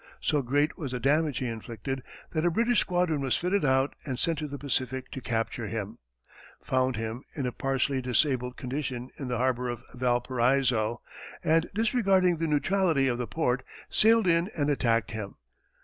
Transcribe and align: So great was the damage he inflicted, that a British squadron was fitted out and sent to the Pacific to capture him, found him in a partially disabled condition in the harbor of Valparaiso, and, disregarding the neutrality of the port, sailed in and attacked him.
So 0.19 0.41
great 0.41 0.79
was 0.79 0.93
the 0.93 0.99
damage 0.99 1.37
he 1.37 1.47
inflicted, 1.47 2.01
that 2.31 2.43
a 2.43 2.49
British 2.49 2.79
squadron 2.79 3.21
was 3.21 3.37
fitted 3.37 3.63
out 3.63 3.93
and 4.03 4.17
sent 4.17 4.39
to 4.39 4.47
the 4.47 4.57
Pacific 4.57 5.11
to 5.11 5.21
capture 5.21 5.67
him, 5.67 5.99
found 6.59 6.95
him 6.95 7.23
in 7.35 7.45
a 7.45 7.51
partially 7.51 8.01
disabled 8.01 8.57
condition 8.57 9.11
in 9.19 9.27
the 9.27 9.37
harbor 9.37 9.69
of 9.69 9.83
Valparaiso, 9.93 11.01
and, 11.43 11.69
disregarding 11.75 12.37
the 12.37 12.47
neutrality 12.47 13.07
of 13.07 13.19
the 13.19 13.27
port, 13.27 13.61
sailed 13.91 14.25
in 14.25 14.49
and 14.57 14.71
attacked 14.71 15.11
him. 15.11 15.35